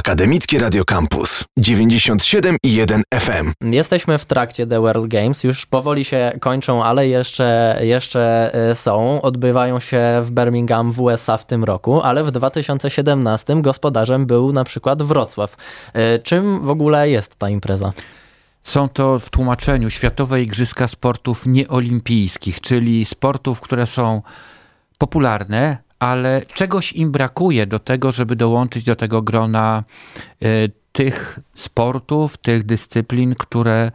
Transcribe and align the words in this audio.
Akademickie 0.00 0.58
Radio 0.58 0.84
Campus 0.84 1.44
97 1.58 2.56
i 2.62 2.74
1 2.74 3.02
FM. 3.14 3.52
Jesteśmy 3.60 4.18
w 4.18 4.24
trakcie 4.24 4.66
The 4.66 4.80
World 4.80 5.06
Games, 5.06 5.44
już 5.44 5.66
powoli 5.66 6.04
się 6.04 6.32
kończą, 6.40 6.84
ale 6.84 7.08
jeszcze, 7.08 7.78
jeszcze 7.82 8.50
e, 8.54 8.74
są. 8.74 9.22
Odbywają 9.22 9.80
się 9.80 10.00
w 10.22 10.30
Birmingham 10.30 10.92
w 10.92 11.00
USA 11.00 11.36
w 11.36 11.46
tym 11.46 11.64
roku, 11.64 12.00
ale 12.00 12.24
w 12.24 12.30
2017 12.30 13.62
gospodarzem 13.62 14.26
był 14.26 14.52
na 14.52 14.64
przykład 14.64 15.02
Wrocław. 15.02 15.56
E, 15.92 16.18
czym 16.18 16.60
w 16.60 16.70
ogóle 16.70 17.10
jest 17.10 17.36
ta 17.36 17.48
impreza? 17.48 17.92
Są 18.62 18.88
to 18.88 19.18
w 19.18 19.30
tłumaczeniu 19.30 19.90
Światowe 19.90 20.42
Igrzyska 20.42 20.88
Sportów 20.88 21.46
Nieolimpijskich, 21.46 22.60
czyli 22.60 23.04
sportów, 23.04 23.60
które 23.60 23.86
są 23.86 24.22
popularne, 24.98 25.89
ale 26.00 26.42
czegoś 26.54 26.92
im 26.92 27.12
brakuje 27.12 27.66
do 27.66 27.78
tego, 27.78 28.12
żeby 28.12 28.36
dołączyć 28.36 28.84
do 28.84 28.96
tego 28.96 29.22
grona 29.22 29.84
y, 30.42 30.70
tych 30.92 31.40
sportów, 31.54 32.36
tych 32.36 32.66
dyscyplin, 32.66 33.34
które 33.34 33.92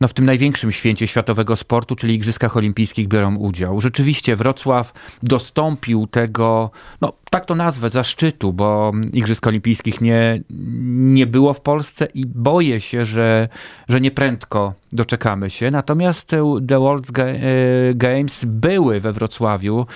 no 0.00 0.08
w 0.08 0.14
tym 0.14 0.24
największym 0.24 0.72
święcie 0.72 1.06
światowego 1.06 1.56
sportu, 1.56 1.96
czyli 1.96 2.14
Igrzyskach 2.14 2.56
Olimpijskich, 2.56 3.08
biorą 3.08 3.36
udział. 3.36 3.80
Rzeczywiście 3.80 4.36
Wrocław 4.36 4.92
dostąpił 5.22 6.06
tego, 6.06 6.70
no 7.00 7.12
tak 7.30 7.44
to 7.44 7.54
nazwę, 7.54 7.90
zaszczytu, 7.90 8.52
bo 8.52 8.92
Igrzysk 9.12 9.46
Olimpijskich 9.46 10.00
nie, 10.00 10.42
nie 10.90 11.26
było 11.26 11.54
w 11.54 11.60
Polsce 11.60 12.08
i 12.14 12.26
boję 12.26 12.80
się, 12.80 13.06
że, 13.06 13.48
że 13.88 14.00
nieprędko 14.00 14.74
doczekamy 14.92 15.50
się. 15.50 15.70
Natomiast 15.70 16.30
The 16.68 16.80
World 16.80 17.10
Games 17.94 18.44
były 18.44 19.00
we 19.00 19.12
Wrocławiu. 19.12 19.86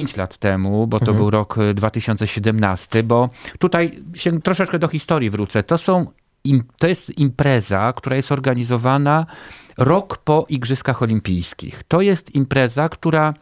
5 0.00 0.16
lat 0.16 0.36
temu, 0.36 0.86
bo 0.86 0.98
to 0.98 1.02
mhm. 1.02 1.18
był 1.18 1.30
rok 1.30 1.56
2017, 1.74 3.02
bo 3.02 3.30
tutaj 3.58 4.02
się 4.14 4.40
troszeczkę 4.40 4.78
do 4.78 4.88
historii 4.88 5.30
wrócę. 5.30 5.62
To 5.62 5.78
są 5.78 6.06
to 6.78 6.88
jest 6.88 7.18
impreza, 7.18 7.92
która 7.92 8.16
jest 8.16 8.32
organizowana 8.32 9.26
rok 9.78 10.18
po 10.18 10.46
Igrzyskach 10.48 11.02
Olimpijskich. 11.02 11.82
To 11.88 12.00
jest 12.00 12.34
impreza, 12.34 12.88
która 12.88 13.34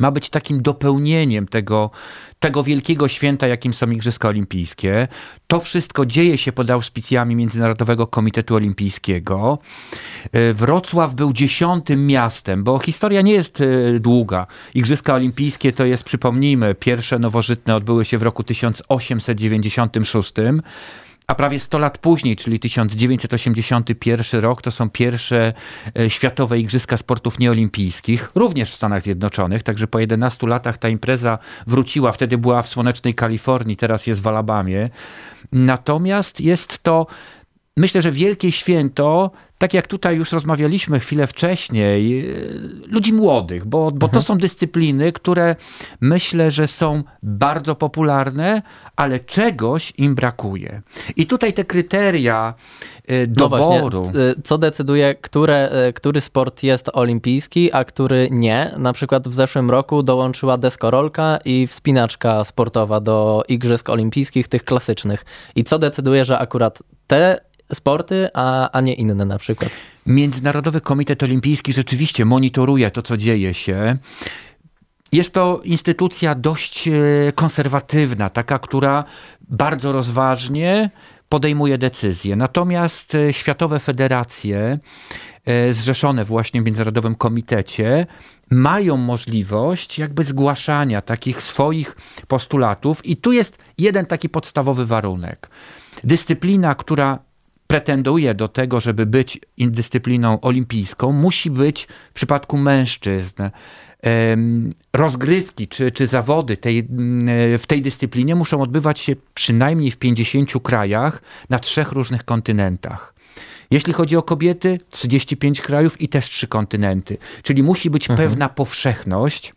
ma 0.00 0.10
być 0.10 0.30
takim 0.30 0.62
dopełnieniem 0.62 1.48
tego, 1.48 1.90
tego 2.38 2.62
wielkiego 2.62 3.08
święta, 3.08 3.46
jakim 3.46 3.74
są 3.74 3.90
Igrzyska 3.90 4.28
Olimpijskie. 4.28 5.08
To 5.46 5.60
wszystko 5.60 6.06
dzieje 6.06 6.38
się 6.38 6.52
pod 6.52 6.70
auspicjami 6.70 7.36
Międzynarodowego 7.36 8.06
Komitetu 8.06 8.54
Olimpijskiego. 8.54 9.58
E, 10.32 10.52
Wrocław 10.52 11.14
był 11.14 11.32
dziesiątym 11.32 12.06
miastem, 12.06 12.64
bo 12.64 12.78
historia 12.78 13.22
nie 13.22 13.32
jest 13.32 13.60
e, 13.60 13.98
długa. 13.98 14.46
Igrzyska 14.74 15.14
Olimpijskie 15.14 15.72
to 15.72 15.84
jest, 15.84 16.04
przypomnijmy, 16.04 16.74
pierwsze 16.74 17.18
nowożytne 17.18 17.76
odbyły 17.76 18.04
się 18.04 18.18
w 18.18 18.22
roku 18.22 18.42
1896. 18.42 20.32
A 21.26 21.34
prawie 21.34 21.60
100 21.60 21.78
lat 21.78 21.98
później, 21.98 22.36
czyli 22.36 22.60
1981 22.60 24.40
rok, 24.40 24.62
to 24.62 24.70
są 24.70 24.90
pierwsze 24.90 25.52
e, 25.98 26.10
światowe 26.10 26.58
Igrzyska 26.58 26.96
Sportów 26.96 27.38
Nieolimpijskich, 27.38 28.30
również 28.34 28.70
w 28.70 28.74
Stanach 28.74 29.02
Zjednoczonych. 29.02 29.62
Także 29.62 29.86
po 29.86 29.98
11 29.98 30.46
latach 30.46 30.78
ta 30.78 30.88
impreza 30.88 31.38
wróciła. 31.66 32.12
Wtedy 32.12 32.38
była 32.38 32.62
w 32.62 32.68
słonecznej 32.68 33.14
Kalifornii, 33.14 33.76
teraz 33.76 34.06
jest 34.06 34.22
w 34.22 34.26
Alabamie. 34.26 34.90
Natomiast 35.52 36.40
jest 36.40 36.82
to 36.82 37.06
Myślę, 37.76 38.02
że 38.02 38.12
wielkie 38.12 38.52
święto, 38.52 39.30
tak 39.58 39.74
jak 39.74 39.86
tutaj 39.86 40.16
już 40.16 40.32
rozmawialiśmy 40.32 41.00
chwilę 41.00 41.26
wcześniej, 41.26 42.26
ludzi 42.86 43.12
młodych, 43.12 43.64
bo, 43.64 43.90
bo 43.90 43.98
to 43.98 44.06
mhm. 44.06 44.22
są 44.22 44.38
dyscypliny, 44.38 45.12
które 45.12 45.56
myślę, 46.00 46.50
że 46.50 46.68
są 46.68 47.02
bardzo 47.22 47.74
popularne, 47.74 48.62
ale 48.96 49.20
czegoś 49.20 49.92
im 49.98 50.14
brakuje. 50.14 50.82
I 51.16 51.26
tutaj 51.26 51.52
te 51.52 51.64
kryteria 51.64 52.54
y, 53.10 53.26
no 53.28 53.34
doboru. 53.34 54.10
No 54.14 54.20
Co 54.44 54.58
decyduje, 54.58 55.14
które, 55.14 55.70
który 55.94 56.20
sport 56.20 56.62
jest 56.62 56.90
olimpijski, 56.92 57.72
a 57.72 57.84
który 57.84 58.28
nie? 58.30 58.74
Na 58.78 58.92
przykład 58.92 59.28
w 59.28 59.34
zeszłym 59.34 59.70
roku 59.70 60.02
dołączyła 60.02 60.58
deskorolka 60.58 61.38
i 61.44 61.66
wspinaczka 61.66 62.44
sportowa 62.44 63.00
do 63.00 63.42
Igrzysk 63.48 63.90
Olimpijskich, 63.90 64.48
tych 64.48 64.64
klasycznych. 64.64 65.24
I 65.56 65.64
co 65.64 65.78
decyduje, 65.78 66.24
że 66.24 66.38
akurat 66.38 66.82
te 67.06 67.40
sporty, 67.72 68.28
a, 68.34 68.70
a 68.70 68.80
nie 68.80 68.94
inne 68.94 69.24
na 69.24 69.38
przykład. 69.38 69.70
Międzynarodowy 70.06 70.80
Komitet 70.80 71.22
Olimpijski 71.22 71.72
rzeczywiście 71.72 72.24
monitoruje 72.24 72.90
to, 72.90 73.02
co 73.02 73.16
dzieje 73.16 73.54
się. 73.54 73.96
Jest 75.12 75.34
to 75.34 75.60
instytucja 75.64 76.34
dość 76.34 76.88
e, 76.88 76.92
konserwatywna, 77.34 78.30
taka, 78.30 78.58
która 78.58 79.04
bardzo 79.40 79.92
rozważnie 79.92 80.90
podejmuje 81.28 81.78
decyzje. 81.78 82.36
Natomiast 82.36 83.14
e, 83.14 83.32
światowe 83.32 83.78
federacje 83.80 84.78
e, 85.44 85.72
zrzeszone 85.72 86.24
właśnie 86.24 86.62
w 86.62 86.64
Międzynarodowym 86.64 87.14
Komitecie 87.14 88.06
mają 88.50 88.96
możliwość 88.96 89.98
jakby 89.98 90.24
zgłaszania 90.24 91.00
takich 91.00 91.42
swoich 91.42 91.96
postulatów 92.28 93.06
i 93.06 93.16
tu 93.16 93.32
jest 93.32 93.58
jeden 93.78 94.06
taki 94.06 94.28
podstawowy 94.28 94.86
warunek. 94.86 95.50
Dyscyplina, 96.04 96.74
która 96.74 97.18
pretenduje 97.66 98.34
do 98.34 98.48
tego, 98.48 98.80
żeby 98.80 99.06
być 99.06 99.40
dyscypliną 99.58 100.40
olimpijską, 100.40 101.12
musi 101.12 101.50
być 101.50 101.88
w 102.10 102.12
przypadku 102.12 102.58
mężczyzn 102.58 103.42
rozgrywki 104.92 105.68
czy, 105.68 105.90
czy 105.90 106.06
zawody 106.06 106.56
tej, 106.56 106.78
mm, 106.78 107.58
w 107.58 107.66
tej 107.66 107.82
dyscyplinie 107.82 108.34
muszą 108.34 108.62
odbywać 108.62 108.98
się 108.98 109.16
przynajmniej 109.34 109.90
w 109.90 109.96
50 109.96 110.60
krajach 110.62 111.22
na 111.50 111.58
trzech 111.58 111.92
różnych 111.92 112.24
kontynentach. 112.24 113.14
Jeśli 113.70 113.92
chodzi 113.92 114.16
o 114.16 114.22
kobiety, 114.22 114.80
35 114.90 115.60
krajów 115.60 116.00
i 116.00 116.08
też 116.08 116.30
trzy 116.30 116.46
kontynenty. 116.46 117.16
Czyli 117.42 117.62
musi 117.62 117.90
być 117.90 118.10
mhm. 118.10 118.28
pewna 118.28 118.48
powszechność 118.48 119.52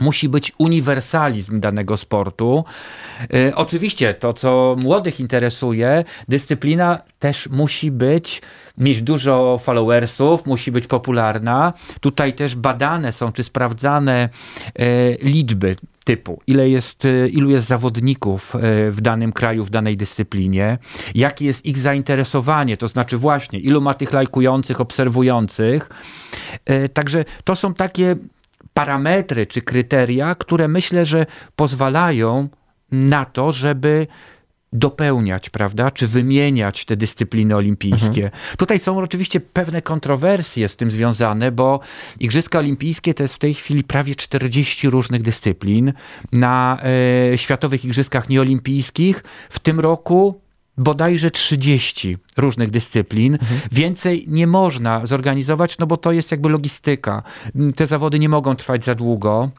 musi 0.00 0.28
być 0.28 0.52
uniwersalizm 0.58 1.60
danego 1.60 1.96
sportu. 1.96 2.64
E, 3.34 3.56
oczywiście 3.56 4.14
to, 4.14 4.32
co 4.32 4.76
młodych 4.78 5.20
interesuje, 5.20 6.04
dyscyplina 6.28 6.98
też 7.18 7.48
musi 7.48 7.90
być, 7.90 8.42
mieć 8.78 9.02
dużo 9.02 9.60
followersów, 9.62 10.46
musi 10.46 10.72
być 10.72 10.86
popularna. 10.86 11.72
Tutaj 12.00 12.34
też 12.34 12.54
badane 12.54 13.12
są, 13.12 13.32
czy 13.32 13.44
sprawdzane 13.44 14.28
e, 14.74 15.14
liczby 15.14 15.76
typu, 16.04 16.40
ile 16.46 16.68
jest, 16.70 17.04
e, 17.04 17.28
ilu 17.28 17.50
jest 17.50 17.66
zawodników 17.66 18.52
w 18.90 19.00
danym 19.00 19.32
kraju, 19.32 19.64
w 19.64 19.70
danej 19.70 19.96
dyscyplinie, 19.96 20.78
jakie 21.14 21.44
jest 21.44 21.66
ich 21.66 21.78
zainteresowanie, 21.78 22.76
to 22.76 22.88
znaczy 22.88 23.18
właśnie, 23.18 23.58
ilu 23.58 23.80
ma 23.80 23.94
tych 23.94 24.12
lajkujących, 24.12 24.80
obserwujących. 24.80 25.88
Także 26.92 27.24
to 27.44 27.56
są 27.56 27.74
takie 27.74 28.16
parametry 28.74 29.46
czy 29.46 29.62
kryteria, 29.62 30.34
które 30.34 30.68
myślę, 30.68 31.06
że 31.06 31.26
pozwalają 31.56 32.48
na 32.92 33.24
to, 33.24 33.52
żeby 33.52 34.06
dopełniać, 34.72 35.50
prawda, 35.50 35.90
czy 35.90 36.06
wymieniać 36.06 36.84
te 36.84 36.96
dyscypliny 36.96 37.56
olimpijskie. 37.56 38.24
Mhm. 38.24 38.56
Tutaj 38.56 38.78
są 38.78 38.98
oczywiście 38.98 39.40
pewne 39.40 39.82
kontrowersje 39.82 40.68
z 40.68 40.76
tym 40.76 40.90
związane, 40.90 41.52
bo 41.52 41.80
Igrzyska 42.20 42.58
Olimpijskie 42.58 43.14
to 43.14 43.22
jest 43.22 43.34
w 43.34 43.38
tej 43.38 43.54
chwili 43.54 43.84
prawie 43.84 44.14
40 44.14 44.90
różnych 44.90 45.22
dyscyplin. 45.22 45.92
Na 46.32 46.78
e, 47.32 47.38
Światowych 47.38 47.84
Igrzyskach 47.84 48.28
Nieolimpijskich 48.28 49.24
w 49.50 49.58
tym 49.58 49.80
roku 49.80 50.41
bodajże 50.78 51.30
30 51.30 52.18
różnych 52.36 52.70
dyscyplin. 52.70 53.32
Mhm. 53.32 53.60
Więcej 53.72 54.24
nie 54.28 54.46
można 54.46 55.06
zorganizować, 55.06 55.78
no 55.78 55.86
bo 55.86 55.96
to 55.96 56.12
jest 56.12 56.30
jakby 56.30 56.48
logistyka. 56.48 57.22
Te 57.76 57.86
zawody 57.86 58.18
nie 58.18 58.28
mogą 58.28 58.56
trwać 58.56 58.84
za 58.84 58.94
długo. 58.94 59.50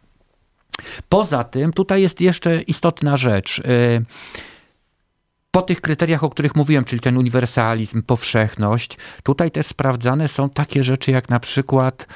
Poza 1.09 1.44
tym, 1.44 1.74
tutaj 1.74 2.01
jest 2.01 2.22
jeszcze 2.22 2.62
istotna 2.62 3.18
rzecz. 3.18 3.59
Y, 3.59 4.06
po 5.51 5.62
tych 5.62 5.81
kryteriach, 5.81 6.24
o 6.24 6.29
których 6.29 6.56
mówiłem, 6.56 6.86
czyli 6.86 7.00
ten 7.00 7.18
uniwersalizm, 7.18 8.04
powszechność, 8.04 8.98
tutaj 9.24 9.51
też 9.51 9.66
sprawdzane 9.66 10.27
są 10.27 10.50
takie 10.50 10.83
rzeczy 10.83 11.12
jak 11.12 11.30
na 11.30 11.39
przykład 11.39 12.07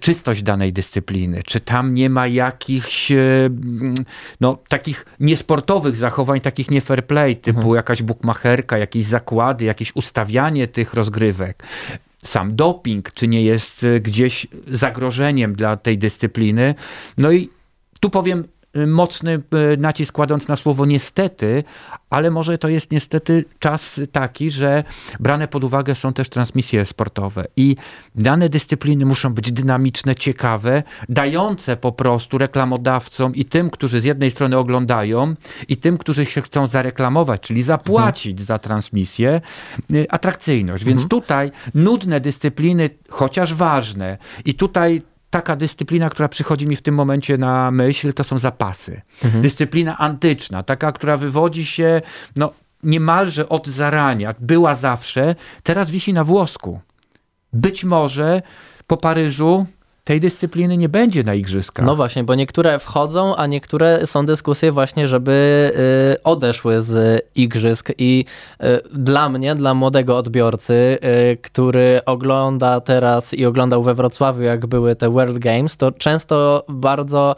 czystość 0.00 0.42
danej 0.42 0.72
dyscypliny, 0.72 1.42
czy 1.46 1.60
tam 1.60 1.94
nie 1.94 2.10
ma 2.10 2.26
jakichś 2.26 3.12
e, 3.12 3.50
no, 4.40 4.58
takich 4.68 5.06
niesportowych 5.20 5.96
zachowań, 5.96 6.40
takich 6.40 6.70
nie 6.70 6.80
fair 6.80 7.06
play, 7.06 7.36
typu 7.36 7.58
mhm. 7.58 7.76
jakaś 7.76 8.02
bukmacherka, 8.02 8.78
jakieś 8.78 9.04
zakłady, 9.04 9.64
jakieś 9.64 9.96
ustawianie 9.96 10.66
tych 10.66 10.94
rozgrywek 10.94 11.64
sam 12.22 12.56
doping, 12.56 13.12
czy 13.12 13.28
nie 13.28 13.42
jest 13.42 13.84
e, 13.84 14.00
gdzieś 14.00 14.46
zagrożeniem 14.68 15.54
dla 15.54 15.76
tej 15.76 15.98
dyscypliny. 15.98 16.74
No 17.18 17.32
i 17.32 17.48
tu 18.00 18.10
powiem 18.10 18.38
y, 18.40 18.44
mocny 18.86 19.40
y, 19.72 19.76
nacisk 19.76 20.14
kładąc 20.14 20.48
na 20.48 20.56
słowo 20.56 20.86
niestety, 20.86 21.64
ale 22.10 22.30
może 22.30 22.58
to 22.58 22.68
jest 22.68 22.92
niestety 22.92 23.44
czas 23.58 24.00
taki, 24.12 24.50
że 24.50 24.84
brane 25.20 25.48
pod 25.48 25.64
uwagę 25.64 25.94
są 25.94 26.12
też 26.12 26.28
transmisje 26.28 26.86
sportowe 26.86 27.44
i 27.56 27.76
dane 28.14 28.48
dyscypliny 28.48 29.06
muszą 29.06 29.34
być 29.34 29.52
dynamiczne, 29.52 30.14
ciekawe, 30.14 30.82
dające 31.08 31.76
po 31.76 31.92
prostu 31.92 32.38
reklamodawcom 32.38 33.34
i 33.34 33.44
tym, 33.44 33.70
którzy 33.70 34.00
z 34.00 34.04
jednej 34.04 34.30
strony 34.30 34.58
oglądają 34.58 35.34
i 35.68 35.76
tym, 35.76 35.98
którzy 35.98 36.26
się 36.26 36.40
chcą 36.40 36.66
zareklamować, 36.66 37.40
czyli 37.40 37.62
zapłacić 37.62 38.32
mhm. 38.32 38.46
za 38.46 38.58
transmisję, 38.58 39.40
y, 39.92 40.06
atrakcyjność. 40.10 40.84
Więc 40.84 41.02
mhm. 41.02 41.08
tutaj 41.08 41.50
nudne 41.74 42.20
dyscypliny, 42.20 42.90
chociaż 43.08 43.54
ważne 43.54 44.18
i 44.44 44.54
tutaj 44.54 45.02
taka 45.30 45.56
dyscyplina, 45.56 46.10
która 46.10 46.28
przychodzi 46.28 46.66
mi 46.66 46.76
w 46.76 46.82
tym 46.82 46.94
momencie 46.94 47.38
na 47.38 47.70
myśl, 47.70 48.12
to 48.12 48.24
są 48.24 48.38
zapasy. 48.38 49.00
Mhm. 49.24 49.42
Dyscyplina 49.42 49.98
antyczna, 49.98 50.62
taka, 50.62 50.92
która 50.92 51.16
wywodzi 51.16 51.66
się 51.66 52.02
no, 52.36 52.52
niemalże 52.82 53.48
od 53.48 53.66
zarania, 53.66 54.34
była 54.40 54.74
zawsze, 54.74 55.34
teraz 55.62 55.90
wisi 55.90 56.12
na 56.12 56.24
włosku. 56.24 56.80
Być 57.52 57.84
może 57.84 58.42
po 58.86 58.96
Paryżu 58.96 59.66
tej 60.08 60.20
dyscypliny 60.20 60.76
nie 60.76 60.88
będzie 60.88 61.24
na 61.24 61.34
igrzyskach. 61.34 61.86
No 61.86 61.96
właśnie, 61.96 62.24
bo 62.24 62.34
niektóre 62.34 62.78
wchodzą, 62.78 63.36
a 63.36 63.46
niektóre 63.46 64.06
są 64.06 64.26
dyskusje 64.26 64.72
właśnie, 64.72 65.08
żeby 65.08 65.32
y, 66.16 66.22
odeszły 66.22 66.82
z 66.82 67.22
igrzysk. 67.34 67.92
I 67.98 68.24
y, 68.62 68.66
dla 68.92 69.28
mnie, 69.28 69.54
dla 69.54 69.74
młodego 69.74 70.16
odbiorcy, 70.16 70.98
y, 71.32 71.36
który 71.36 72.00
ogląda 72.06 72.80
teraz 72.80 73.34
i 73.34 73.46
oglądał 73.46 73.82
we 73.82 73.94
Wrocławiu, 73.94 74.42
jak 74.42 74.66
były 74.66 74.96
te 74.96 75.10
World 75.10 75.38
Games, 75.38 75.76
to 75.76 75.92
często 75.92 76.64
bardzo 76.68 77.36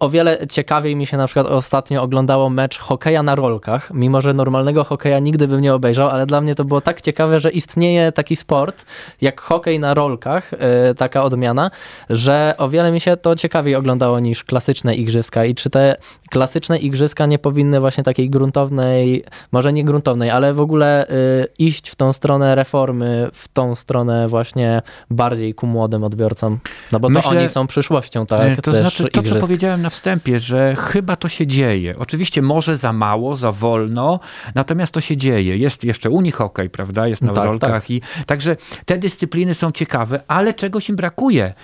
o 0.00 0.10
wiele 0.10 0.46
ciekawiej 0.50 0.96
mi 0.96 1.06
się 1.06 1.16
na 1.16 1.26
przykład 1.26 1.46
ostatnio 1.46 2.02
oglądało 2.02 2.50
mecz 2.50 2.78
hokeja 2.78 3.22
na 3.22 3.34
rolkach, 3.34 3.90
mimo 3.94 4.20
że 4.20 4.34
normalnego 4.34 4.84
hokeja 4.84 5.18
nigdy 5.18 5.48
bym 5.48 5.60
nie 5.60 5.74
obejrzał, 5.74 6.08
ale 6.08 6.26
dla 6.26 6.40
mnie 6.40 6.54
to 6.54 6.64
było 6.64 6.80
tak 6.80 7.00
ciekawe, 7.00 7.40
że 7.40 7.50
istnieje 7.50 8.12
taki 8.12 8.36
sport 8.36 8.84
jak 9.20 9.40
hokej 9.40 9.80
na 9.80 9.94
rolkach, 9.94 10.50
taka 10.96 11.22
odmiana, 11.22 11.70
że 12.10 12.54
o 12.58 12.68
wiele 12.68 12.92
mi 12.92 13.00
się 13.00 13.16
to 13.16 13.36
ciekawiej 13.36 13.74
oglądało 13.74 14.20
niż 14.20 14.44
klasyczne 14.44 14.94
igrzyska 14.94 15.44
i 15.44 15.54
czy 15.54 15.70
te 15.70 15.96
klasyczne 16.30 16.78
igrzyska 16.78 17.26
nie 17.26 17.38
powinny 17.38 17.80
właśnie 17.80 18.04
takiej 18.04 18.30
gruntownej, 18.30 19.24
może 19.52 19.72
nie 19.72 19.84
gruntownej, 19.84 20.30
ale 20.30 20.54
w 20.54 20.60
ogóle 20.60 21.10
y, 21.10 21.48
iść 21.58 21.90
w 21.90 21.94
tą 21.94 22.12
stronę 22.12 22.54
reformy, 22.54 23.28
w 23.32 23.48
tą 23.48 23.74
stronę 23.74 24.28
właśnie 24.28 24.82
bardziej 25.10 25.54
ku 25.54 25.66
młodym 25.66 26.04
odbiorcom, 26.04 26.58
no 26.92 27.00
bo 27.00 27.08
Myślę, 27.08 27.30
to 27.30 27.38
oni 27.38 27.48
są 27.48 27.66
przyszłością, 27.66 28.26
tak? 28.26 28.60
To 28.60 28.72
znaczy 28.72 29.02
to, 29.02 29.20
igrzysk. 29.20 29.40
co 29.40 29.40
powiedziałem 29.40 29.82
na 29.82 29.90
wstępie, 29.90 30.38
że 30.38 30.76
chyba 30.76 31.16
to 31.16 31.28
się 31.28 31.46
dzieje. 31.46 31.94
Oczywiście 31.98 32.42
może 32.42 32.76
za 32.76 32.92
mało, 32.92 33.36
za 33.36 33.52
wolno, 33.52 34.20
natomiast 34.54 34.94
to 34.94 35.00
się 35.00 35.16
dzieje. 35.16 35.56
Jest 35.56 35.84
jeszcze 35.84 36.10
unihokej, 36.10 36.70
prawda? 36.70 37.08
Jest 37.08 37.22
na 37.22 37.32
tak, 37.32 37.44
rolkach 37.44 37.82
tak. 37.82 37.90
i 37.90 38.00
także 38.26 38.56
te 38.84 38.98
dyscypliny 38.98 39.54
są 39.54 39.72
ciekawe, 39.72 40.20
ale 40.28 40.54
czegoś 40.54 40.88
im 40.88 40.96
brakuje 40.96 41.54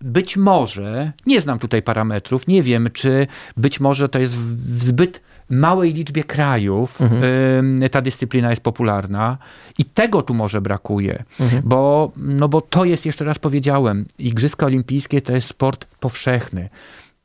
być 0.00 0.36
może, 0.36 1.12
nie 1.26 1.40
znam 1.40 1.58
tutaj 1.58 1.82
parametrów, 1.82 2.46
nie 2.46 2.62
wiem, 2.62 2.88
czy 2.92 3.26
być 3.56 3.80
może 3.80 4.08
to 4.08 4.18
jest 4.18 4.36
w 4.36 4.84
zbyt 4.84 5.20
małej 5.50 5.94
liczbie 5.94 6.24
krajów 6.24 7.00
mhm. 7.00 7.88
ta 7.90 8.02
dyscyplina 8.02 8.50
jest 8.50 8.62
popularna 8.62 9.38
i 9.78 9.84
tego 9.84 10.22
tu 10.22 10.34
może 10.34 10.60
brakuje, 10.60 11.24
mhm. 11.40 11.62
bo, 11.64 12.12
no 12.16 12.48
bo 12.48 12.60
to 12.60 12.84
jest, 12.84 13.06
jeszcze 13.06 13.24
raz 13.24 13.38
powiedziałem, 13.38 14.06
Igrzyska 14.18 14.66
Olimpijskie 14.66 15.22
to 15.22 15.32
jest 15.32 15.48
sport 15.48 15.84
powszechny. 16.00 16.68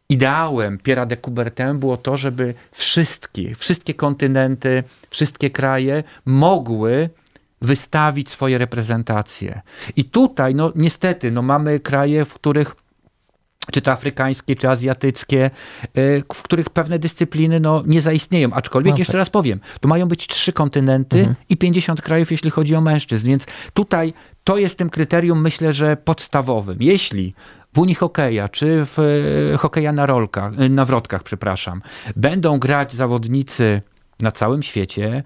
Ideałem 0.09 0.77
Piera 0.77 1.06
de 1.06 1.18
Coubertin 1.18 1.80
było 1.80 1.97
to, 1.97 2.18
żeby 2.18 2.53
wszystkie, 2.71 3.56
wszystkie 3.56 3.94
kontynenty, 3.94 4.83
wszystkie 5.09 5.50
kraje 5.50 6.03
mogły 6.25 7.09
wystawić 7.62 8.30
swoje 8.30 8.57
reprezentacje. 8.57 9.62
I 9.95 10.06
tutaj, 10.06 10.56
no 10.56 10.71
niestety, 10.75 11.31
no 11.31 11.42
mamy 11.42 11.80
kraje, 11.80 12.25
w 12.25 12.33
których 12.33 12.75
czy 13.71 13.81
to 13.81 13.92
afrykańskie, 13.92 14.56
czy 14.56 14.69
azjatyckie, 14.69 15.51
y, 15.98 16.24
w 16.33 16.44
których 16.44 16.69
pewne 16.69 17.00
dyscypliny 17.00 17.59
no, 17.59 17.83
nie 17.86 18.01
zaistnieją. 18.01 18.54
Aczkolwiek, 18.54 18.94
no, 18.94 18.98
jeszcze 18.98 19.13
tak. 19.13 19.19
raz 19.19 19.30
powiem, 19.30 19.59
tu 19.81 19.88
mają 19.88 20.07
być 20.07 20.27
trzy 20.27 20.54
kontynenty 20.54 21.18
mhm. 21.18 21.36
i 21.50 21.57
50 21.57 22.01
krajów, 22.01 22.31
jeśli 22.31 22.50
chodzi 22.50 22.75
o 22.75 22.81
mężczyzn. 22.81 23.27
Więc 23.27 23.45
tutaj 23.74 24.13
to 24.44 24.57
jest 24.57 24.77
tym 24.77 24.89
kryterium, 24.89 25.42
myślę, 25.42 25.74
że 25.74 25.98
podstawowym. 25.98 26.77
Jeśli 26.80 27.33
w 27.74 27.80
Unii 27.80 27.95
Hokeja, 27.95 28.50
czy 28.50 28.86
w 28.86 29.00
y, 29.54 29.57
hokeja 29.57 29.92
na 29.92 30.06
rolkach, 30.06 30.59
y, 30.59 30.69
na 30.69 30.86
wrotkach, 30.86 31.24
przepraszam, 31.24 31.81
będą 32.15 32.59
grać 32.59 32.94
zawodnicy 32.94 33.81
na 34.19 34.31
całym 34.31 34.63
świecie, 34.63 35.24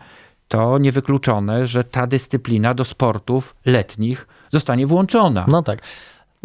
to 0.52 0.78
niewykluczone, 0.78 1.68
że 1.68 1.84
ta 1.84 2.08
dyscyplina 2.08 2.74
do 2.74 2.86
sportów 2.86 3.56
letnich 3.66 4.28
zostanie 4.50 4.88
włączona. 4.88 5.46
No 5.48 5.64
tak. 5.64 5.80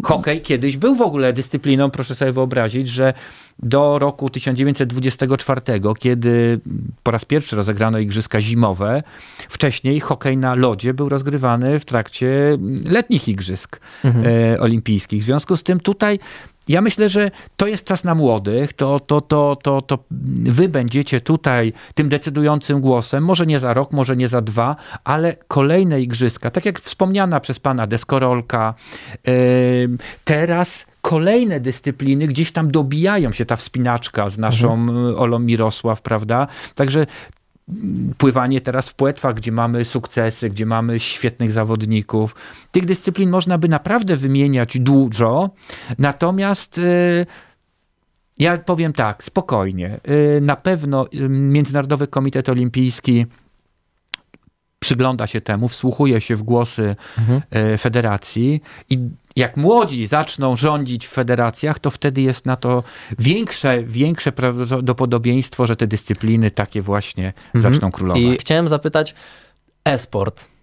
Hokej 0.03 0.41
kiedyś 0.41 0.77
był 0.77 0.95
w 0.95 1.01
ogóle 1.01 1.33
dyscypliną, 1.33 1.91
proszę 1.91 2.15
sobie 2.15 2.31
wyobrazić, 2.31 2.89
że 2.89 3.13
do 3.59 3.99
roku 3.99 4.29
1924, 4.29 5.61
kiedy 5.99 6.59
po 7.03 7.11
raz 7.11 7.25
pierwszy 7.25 7.55
rozegrano 7.55 7.99
igrzyska 7.99 8.41
zimowe, 8.41 9.03
wcześniej 9.49 9.99
hokej 9.99 10.37
na 10.37 10.55
lodzie 10.55 10.93
był 10.93 11.09
rozgrywany 11.09 11.79
w 11.79 11.85
trakcie 11.85 12.57
letnich 12.89 13.27
igrzysk 13.27 13.79
mhm. 14.03 14.25
e, 14.25 14.59
olimpijskich. 14.59 15.21
W 15.21 15.25
związku 15.25 15.57
z 15.57 15.63
tym 15.63 15.79
tutaj 15.79 16.19
ja 16.67 16.81
myślę, 16.81 17.09
że 17.09 17.31
to 17.57 17.67
jest 17.67 17.85
czas 17.85 18.03
na 18.03 18.15
młodych, 18.15 18.73
to, 18.73 18.99
to, 18.99 19.21
to, 19.21 19.57
to, 19.63 19.81
to 19.81 19.99
wy 20.43 20.69
będziecie 20.69 21.21
tutaj 21.21 21.73
tym 21.95 22.09
decydującym 22.09 22.81
głosem, 22.81 23.23
może 23.23 23.45
nie 23.45 23.59
za 23.59 23.73
rok, 23.73 23.91
może 23.91 24.17
nie 24.17 24.27
za 24.27 24.41
dwa, 24.41 24.75
ale 25.03 25.35
kolejne 25.47 26.01
igrzyska, 26.01 26.49
tak 26.51 26.65
jak 26.65 26.79
wspomniana 26.79 27.39
przez 27.39 27.59
pana 27.59 27.87
deskorolka, 27.87 28.73
yy, 29.27 29.33
teraz 30.23 30.85
kolejne 31.01 31.59
dyscypliny 31.59 32.27
gdzieś 32.27 32.51
tam 32.51 32.71
dobijają 32.71 33.31
się 33.31 33.45
ta 33.45 33.55
wspinaczka 33.55 34.29
z 34.29 34.37
naszą 34.37 34.73
mhm. 34.73 35.15
Olą 35.15 35.39
Mirosław, 35.39 36.01
prawda? 36.01 36.47
Także 36.75 37.07
pływanie 38.17 38.61
teraz 38.61 38.89
w 38.89 38.95
płetwach, 38.95 39.35
gdzie 39.35 39.51
mamy 39.51 39.85
sukcesy, 39.85 40.49
gdzie 40.49 40.65
mamy 40.65 40.99
świetnych 40.99 41.51
zawodników. 41.51 42.35
Tych 42.71 42.85
dyscyplin 42.85 43.29
można 43.29 43.57
by 43.57 43.69
naprawdę 43.69 44.15
wymieniać 44.15 44.79
dużo, 44.79 45.49
natomiast 45.97 46.77
y, 46.77 47.25
ja 48.39 48.57
powiem 48.57 48.93
tak, 48.93 49.23
spokojnie. 49.23 49.99
Y, 50.37 50.41
na 50.41 50.55
pewno 50.55 51.07
y, 51.13 51.29
Międzynarodowy 51.29 52.07
Komitet 52.07 52.49
Olimpijski 52.49 53.25
przygląda 54.79 55.27
się 55.27 55.41
temu, 55.41 55.67
wsłuchuje 55.67 56.21
się 56.21 56.35
w 56.35 56.43
głosy 56.43 56.95
mhm. 57.17 57.41
federacji 57.77 58.61
i 58.89 58.99
jak 59.35 59.57
młodzi 59.57 60.07
zaczną 60.07 60.55
rządzić 60.55 61.07
w 61.07 61.09
federacjach, 61.09 61.79
to 61.79 61.89
wtedy 61.89 62.21
jest 62.21 62.45
na 62.45 62.55
to 62.55 62.83
większe, 63.19 63.83
większe 63.83 64.31
prawdopodobieństwo, 64.31 65.67
że 65.67 65.75
te 65.75 65.87
dyscypliny 65.87 66.51
takie 66.51 66.81
właśnie 66.81 67.33
mhm. 67.53 67.73
zaczną 67.73 67.91
królować. 67.91 68.23
I 68.23 68.37
chciałem 68.37 68.67
zapytać, 68.67 69.15
e-sport 69.85 70.56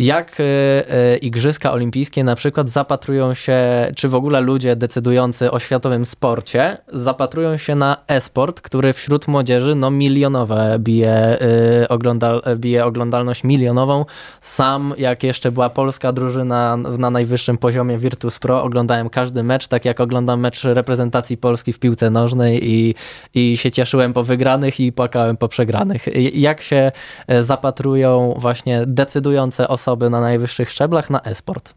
jak 0.00 0.40
e, 0.40 0.44
e, 0.90 1.16
Igrzyska 1.16 1.72
Olimpijskie 1.72 2.24
na 2.24 2.36
przykład 2.36 2.70
zapatrują 2.70 3.34
się, 3.34 3.60
czy 3.96 4.08
w 4.08 4.14
ogóle 4.14 4.40
ludzie 4.40 4.76
decydujący 4.76 5.50
o 5.50 5.58
światowym 5.58 6.06
sporcie 6.06 6.78
zapatrują 6.92 7.56
się 7.56 7.74
na 7.74 7.96
e-sport, 8.08 8.60
który 8.60 8.92
wśród 8.92 9.28
młodzieży 9.28 9.74
no 9.74 9.90
milionowe 9.90 10.76
bije, 10.78 11.10
e, 11.10 11.88
oglądal, 11.88 12.42
bije 12.56 12.84
oglądalność 12.84 13.44
milionową. 13.44 14.04
Sam, 14.40 14.94
jak 14.98 15.22
jeszcze 15.22 15.52
była 15.52 15.70
polska 15.70 16.12
drużyna 16.12 16.76
na 16.76 17.10
najwyższym 17.10 17.58
poziomie 17.58 17.98
Virtus 17.98 18.38
Pro, 18.38 18.62
oglądałem 18.62 19.10
każdy 19.10 19.42
mecz, 19.42 19.68
tak 19.68 19.84
jak 19.84 20.00
oglądam 20.00 20.40
mecz 20.40 20.64
reprezentacji 20.64 21.36
Polski 21.36 21.72
w 21.72 21.78
piłce 21.78 22.10
nożnej 22.10 22.70
i, 22.70 22.94
i 23.34 23.56
się 23.56 23.70
cieszyłem 23.70 24.12
po 24.12 24.24
wygranych 24.24 24.80
i 24.80 24.92
płakałem 24.92 25.36
po 25.36 25.48
przegranych. 25.48 26.06
Jak 26.34 26.60
się 26.60 26.92
zapatrują 27.40 28.34
właśnie 28.38 28.82
decydujące 28.86 29.68
osoby 29.68 29.89
osoby 29.90 30.10
na 30.10 30.20
najwyższych 30.20 30.70
szczeblach 30.70 31.10
na 31.10 31.20
e-sport. 31.20 31.74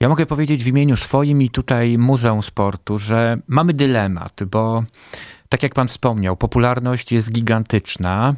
Ja 0.00 0.08
mogę 0.08 0.26
powiedzieć 0.26 0.64
w 0.64 0.66
imieniu 0.66 0.96
swoim 0.96 1.42
i 1.42 1.48
tutaj 1.50 1.98
Muzeum 1.98 2.42
Sportu, 2.42 2.98
że 2.98 3.38
mamy 3.48 3.72
dylemat, 3.72 4.40
bo 4.50 4.84
tak 5.48 5.62
jak 5.62 5.74
pan 5.74 5.88
wspomniał, 5.88 6.36
popularność 6.36 7.12
jest 7.12 7.32
gigantyczna, 7.32 8.34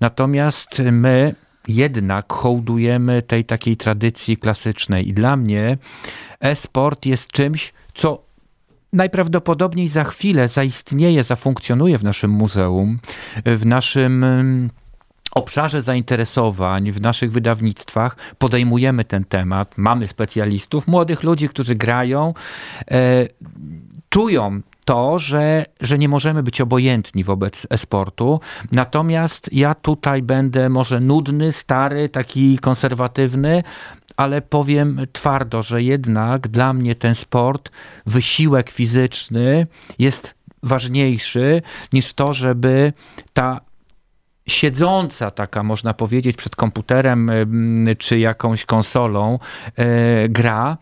natomiast 0.00 0.82
my 0.92 1.34
jednak 1.68 2.32
hołdujemy 2.32 3.22
tej 3.22 3.44
takiej 3.44 3.76
tradycji 3.76 4.36
klasycznej 4.36 5.08
i 5.08 5.12
dla 5.12 5.36
mnie 5.36 5.78
e-sport 6.40 7.06
jest 7.06 7.32
czymś, 7.32 7.72
co 7.94 8.22
najprawdopodobniej 8.92 9.88
za 9.88 10.04
chwilę 10.04 10.48
zaistnieje, 10.48 11.24
zafunkcjonuje 11.24 11.98
w 11.98 12.04
naszym 12.04 12.30
muzeum, 12.30 12.98
w 13.46 13.66
naszym 13.66 14.24
obszarze 15.34 15.82
zainteresowań 15.82 16.90
w 16.90 17.00
naszych 17.00 17.32
wydawnictwach 17.32 18.16
podejmujemy 18.38 19.04
ten 19.04 19.24
temat. 19.24 19.74
Mamy 19.76 20.06
specjalistów, 20.06 20.86
młodych 20.86 21.22
ludzi, 21.22 21.48
którzy 21.48 21.74
grają, 21.74 22.34
e, 22.90 23.28
czują 24.08 24.60
to, 24.84 25.18
że, 25.18 25.64
że 25.80 25.98
nie 25.98 26.08
możemy 26.08 26.42
być 26.42 26.60
obojętni 26.60 27.24
wobec 27.24 27.66
e-sportu. 27.70 28.40
Natomiast 28.72 29.52
ja 29.52 29.74
tutaj 29.74 30.22
będę 30.22 30.68
może 30.68 31.00
nudny, 31.00 31.52
stary, 31.52 32.08
taki 32.08 32.58
konserwatywny, 32.58 33.62
ale 34.16 34.42
powiem 34.42 35.00
twardo, 35.12 35.62
że 35.62 35.82
jednak 35.82 36.48
dla 36.48 36.72
mnie 36.72 36.94
ten 36.94 37.14
sport, 37.14 37.70
wysiłek 38.06 38.70
fizyczny 38.70 39.66
jest 39.98 40.34
ważniejszy 40.62 41.62
niż 41.92 42.14
to, 42.14 42.32
żeby 42.32 42.92
ta 43.32 43.60
siedząca 44.46 45.30
taka, 45.30 45.62
można 45.62 45.94
powiedzieć, 45.94 46.36
przed 46.36 46.56
komputerem 46.56 47.30
czy 47.98 48.18
jakąś 48.18 48.64
konsolą 48.64 49.38
e, 49.76 50.28
gra, 50.28 50.76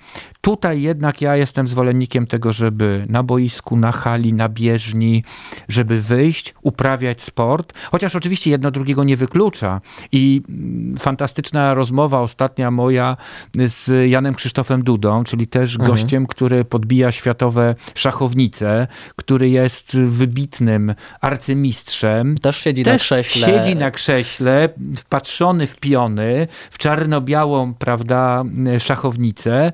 Tutaj 0.45 0.83
jednak 0.83 1.21
ja 1.21 1.37
jestem 1.37 1.67
zwolennikiem 1.67 2.27
tego, 2.27 2.53
żeby 2.53 3.07
na 3.09 3.23
boisku, 3.23 3.77
na 3.77 3.93
hali, 3.93 4.33
na 4.33 4.49
bieżni, 4.49 5.25
żeby 5.69 6.01
wyjść, 6.01 6.55
uprawiać 6.63 7.23
sport, 7.23 7.73
chociaż 7.91 8.17
oczywiście 8.17 8.51
jedno 8.51 8.71
drugiego 8.71 9.05
nie 9.05 9.17
wyklucza. 9.17 9.81
I 10.13 10.43
mm, 10.49 10.97
fantastyczna 10.97 11.75
rozmowa 11.75 12.21
ostatnia 12.21 12.71
moja 12.71 13.17
z 13.55 14.11
Janem 14.11 14.35
Krzysztofem 14.35 14.83
Dudą, 14.83 15.25
czyli 15.25 15.47
też 15.47 15.75
mhm. 15.75 15.91
gościem, 15.91 16.27
który 16.27 16.65
podbija 16.65 17.13
światowe 17.13 17.75
szachownice, 17.95 18.87
który 19.17 19.49
jest 19.49 19.99
wybitnym 19.99 20.95
arcymistrzem. 21.21 22.39
Też 22.39 22.57
siedzi 22.57 22.83
też 22.83 22.93
na 22.93 22.99
krześle. 22.99 23.47
Siedzi 23.47 23.77
na 23.77 23.91
krześle, 23.91 24.69
wpatrzony 24.97 25.67
w 25.67 25.81
piony, 25.81 26.49
w 26.71 26.79
czarno-białą, 26.79 27.75
prawda, 27.75 28.45
szachownicę 28.79 29.73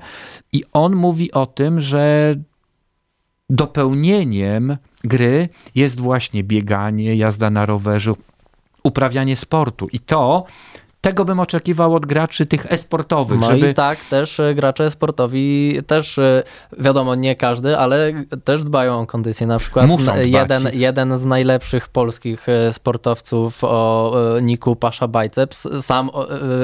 i 0.53 0.63
on 0.73 0.95
mówi 0.95 1.31
o 1.31 1.45
tym, 1.45 1.79
że 1.79 2.35
dopełnieniem 3.49 4.77
gry 5.03 5.49
jest 5.75 5.99
właśnie 5.99 6.43
bieganie, 6.43 7.15
jazda 7.15 7.49
na 7.49 7.65
rowerze, 7.65 8.13
uprawianie 8.83 9.35
sportu. 9.35 9.87
I 9.91 9.99
to 9.99 10.45
tego 11.01 11.25
bym 11.25 11.39
oczekiwał 11.39 11.95
od 11.95 12.05
graczy 12.05 12.45
tych 12.45 12.71
esportowych. 12.71 13.39
No 13.39 13.47
żeby... 13.47 13.69
i 13.69 13.73
tak, 13.73 13.99
też 14.05 14.39
e, 14.39 14.55
gracze 14.55 14.83
esportowi 14.83 15.77
też, 15.87 16.17
e, 16.17 16.43
wiadomo, 16.77 17.15
nie 17.15 17.35
każdy, 17.35 17.77
ale 17.77 18.13
też 18.43 18.63
dbają 18.63 18.99
o 18.99 19.05
kondycję. 19.05 19.47
Na 19.47 19.59
przykład 19.59 19.89
jeden, 20.23 20.67
jeden 20.73 21.17
z 21.17 21.25
najlepszych 21.25 21.87
polskich 21.87 22.49
e, 22.49 22.73
sportowców 22.73 23.63
o 23.63 24.13
niku 24.41 24.75
Pasza 24.75 25.07
Biceps, 25.07 25.67
sam 25.81 26.09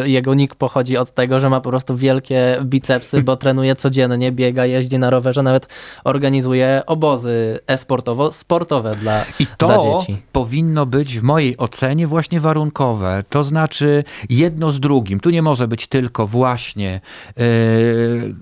jego 0.05 0.33
nick 0.33 0.55
pochodzi 0.55 0.97
od 0.97 1.11
tego, 1.11 1.39
że 1.39 1.49
ma 1.49 1.61
po 1.61 1.69
prostu 1.69 1.95
wielkie 1.95 2.57
bicepsy, 2.63 3.21
bo 3.21 3.37
trenuje 3.47 3.75
codziennie, 3.75 4.31
biega, 4.31 4.65
jeździ 4.65 4.99
na 4.99 5.09
rowerze, 5.09 5.43
nawet 5.43 5.67
organizuje 6.03 6.83
obozy 6.85 7.59
esportowo-sportowe 7.67 8.95
dla, 8.95 9.25
I 9.39 9.47
to 9.57 9.67
dla 9.67 9.77
dzieci. 9.77 10.21
powinno 10.31 10.85
być 10.85 11.19
w 11.19 11.23
mojej 11.23 11.57
ocenie 11.57 12.07
właśnie 12.07 12.39
warunkowe. 12.39 13.23
To 13.29 13.43
znaczy 13.43 14.03
jedno 14.29 14.71
z 14.71 14.79
drugim. 14.79 15.19
Tu 15.19 15.29
nie 15.29 15.41
może 15.41 15.67
być 15.67 15.87
tylko 15.87 16.27
właśnie 16.27 17.01
yy, 17.37 18.35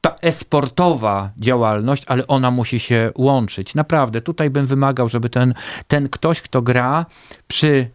ta 0.00 0.16
esportowa 0.20 1.30
działalność, 1.38 2.02
ale 2.06 2.26
ona 2.26 2.50
musi 2.50 2.80
się 2.80 3.12
łączyć. 3.14 3.74
Naprawdę, 3.74 4.20
tutaj 4.20 4.50
bym 4.50 4.66
wymagał, 4.66 5.08
żeby 5.08 5.30
ten, 5.30 5.54
ten 5.88 6.08
ktoś, 6.08 6.40
kto 6.40 6.62
gra 6.62 7.06
przy 7.48 7.90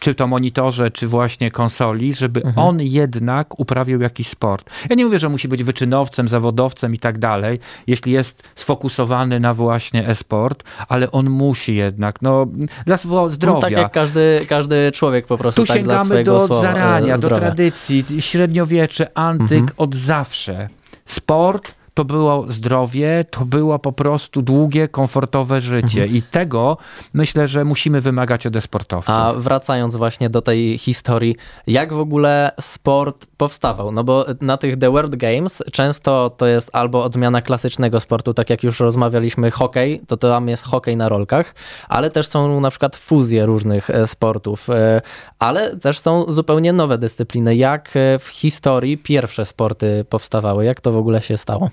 czy 0.00 0.14
to 0.14 0.26
monitorze, 0.26 0.90
czy 0.90 1.08
właśnie 1.08 1.50
konsoli, 1.50 2.14
żeby 2.14 2.42
mhm. 2.42 2.66
on 2.66 2.80
jednak 2.80 3.60
uprawiał 3.60 4.00
jakiś 4.00 4.28
sport. 4.28 4.70
Ja 4.90 4.96
nie 4.96 5.04
mówię, 5.04 5.18
że 5.18 5.28
musi 5.28 5.48
być 5.48 5.64
wyczynowcem, 5.64 6.28
zawodowcem 6.28 6.94
i 6.94 6.98
tak 6.98 7.18
dalej, 7.18 7.58
jeśli 7.86 8.12
jest 8.12 8.42
sfokusowany 8.54 9.40
na 9.40 9.54
właśnie 9.54 10.08
e-sport, 10.08 10.64
ale 10.88 11.10
on 11.10 11.30
musi 11.30 11.74
jednak, 11.74 12.22
no, 12.22 12.46
dla 12.86 12.96
zdrowia. 12.96 13.54
No, 13.54 13.60
tak 13.60 13.70
jak 13.70 13.92
każdy, 13.92 14.46
każdy 14.48 14.92
człowiek 14.92 15.26
po 15.26 15.38
prostu. 15.38 15.62
Tu 15.62 15.66
tak 15.66 15.76
sięgamy 15.76 16.24
do 16.24 16.54
zarania, 16.54 17.18
do 17.18 17.28
tradycji, 17.28 18.04
średniowiecze, 18.18 19.18
antyk, 19.18 19.58
mhm. 19.58 19.74
od 19.76 19.94
zawsze. 19.94 20.68
Sport 21.04 21.79
to 22.00 22.04
było 22.04 22.44
zdrowie, 22.48 23.24
to 23.30 23.44
było 23.44 23.78
po 23.78 23.92
prostu 23.92 24.42
długie, 24.42 24.88
komfortowe 24.88 25.60
życie. 25.60 26.02
Mhm. 26.02 26.10
I 26.10 26.22
tego 26.22 26.76
myślę, 27.12 27.48
że 27.48 27.64
musimy 27.64 28.00
wymagać 28.00 28.46
od 28.46 28.64
sportowców. 28.64 29.14
A 29.14 29.32
wracając 29.32 29.96
właśnie 29.96 30.30
do 30.30 30.42
tej 30.42 30.78
historii, 30.78 31.36
jak 31.66 31.92
w 31.92 31.98
ogóle 31.98 32.52
sport 32.60 33.26
powstawał? 33.36 33.92
No 33.92 34.04
bo 34.04 34.26
na 34.40 34.56
tych 34.56 34.76
The 34.76 34.90
World 34.90 35.16
Games 35.16 35.62
często 35.72 36.30
to 36.30 36.46
jest 36.46 36.70
albo 36.72 37.04
odmiana 37.04 37.42
klasycznego 37.42 38.00
sportu, 38.00 38.34
tak 38.34 38.50
jak 38.50 38.62
już 38.62 38.80
rozmawialiśmy, 38.80 39.50
hokej, 39.50 40.02
to 40.08 40.16
tam 40.16 40.48
jest 40.48 40.64
hokej 40.64 40.96
na 40.96 41.08
rolkach, 41.08 41.54
ale 41.88 42.10
też 42.10 42.26
są 42.26 42.60
na 42.60 42.70
przykład 42.70 42.96
fuzje 42.96 43.46
różnych 43.46 43.90
e, 43.90 44.06
sportów, 44.06 44.70
e, 44.70 45.00
ale 45.38 45.76
też 45.76 45.98
są 45.98 46.32
zupełnie 46.32 46.72
nowe 46.72 46.98
dyscypliny. 46.98 47.56
Jak 47.56 47.96
e, 47.96 48.18
w 48.18 48.28
historii 48.28 48.98
pierwsze 48.98 49.44
sporty 49.44 50.04
powstawały? 50.08 50.64
Jak 50.64 50.80
to 50.80 50.92
w 50.92 50.96
ogóle 50.96 51.22
się 51.22 51.36
stało? 51.36 51.70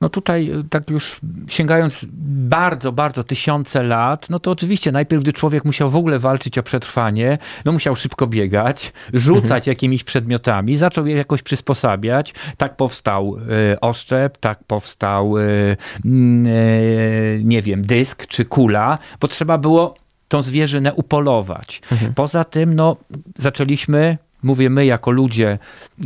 No 0.00 0.08
tutaj, 0.08 0.50
y, 0.50 0.64
tak 0.70 0.90
już 0.90 1.20
sięgając 1.48 2.06
bardzo, 2.48 2.92
bardzo 2.92 3.24
tysiące 3.24 3.82
lat, 3.82 4.30
no 4.30 4.38
to 4.38 4.50
oczywiście 4.50 4.92
najpierw, 4.92 5.22
gdy 5.22 5.32
człowiek 5.32 5.64
musiał 5.64 5.90
w 5.90 5.96
ogóle 5.96 6.18
walczyć 6.18 6.58
o 6.58 6.62
przetrwanie, 6.62 7.38
no 7.64 7.72
musiał 7.72 7.96
szybko 7.96 8.26
biegać, 8.26 8.92
rzucać 9.12 9.44
mhm. 9.44 9.62
jakimiś 9.66 10.04
przedmiotami, 10.04 10.76
zaczął 10.76 11.06
je 11.06 11.16
jakoś 11.16 11.42
przysposabiać. 11.42 12.34
Tak 12.56 12.76
powstał 12.76 13.36
y, 13.74 13.80
oszczep, 13.80 14.38
tak 14.38 14.64
powstał, 14.64 15.38
y, 15.38 15.76
y, 16.04 17.40
nie 17.44 17.62
wiem, 17.62 17.86
dysk 17.86 18.26
czy 18.26 18.44
kula, 18.44 18.98
bo 19.20 19.28
trzeba 19.28 19.58
było 19.58 19.94
tą 20.28 20.42
zwierzynę 20.42 20.94
upolować. 20.94 21.82
Mhm. 21.92 22.14
Poza 22.14 22.44
tym, 22.44 22.74
no, 22.74 22.96
zaczęliśmy 23.38 24.18
mówię 24.44 24.70
my 24.70 24.86
jako 24.86 25.10
ludzie, 25.10 25.58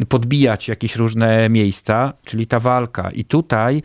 podbijać 0.09 0.69
jakieś 0.69 0.97
różne 0.97 1.49
miejsca, 1.49 2.13
czyli 2.25 2.47
ta 2.47 2.59
walka. 2.59 3.11
I 3.11 3.25
tutaj 3.25 3.83